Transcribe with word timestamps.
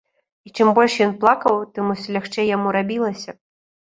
І 0.47 0.51
чым 0.55 0.69
больш 0.77 0.95
ён 1.07 1.11
плакаў, 1.23 1.59
тым 1.77 1.91
усё 1.95 2.15
лягчэй 2.17 2.49
яму 2.55 2.67
рабілася. 2.79 3.31